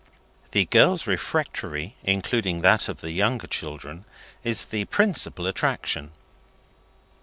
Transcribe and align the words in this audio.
The 0.49 0.65
girls' 0.65 1.05
refectory 1.05 1.95
(including 2.03 2.61
that 2.61 2.89
of 2.89 3.01
the 3.01 3.11
younger 3.11 3.45
children) 3.45 4.03
is 4.43 4.65
the 4.65 4.85
principal 4.85 5.45
attraction. 5.45 6.09